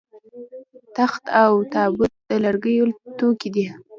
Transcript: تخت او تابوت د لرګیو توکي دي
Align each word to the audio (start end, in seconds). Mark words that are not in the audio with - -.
تخت 0.97 1.23
او 1.43 1.51
تابوت 1.73 2.11
د 2.29 2.31
لرګیو 2.43 2.85
توکي 3.19 3.49
دي 3.55 3.65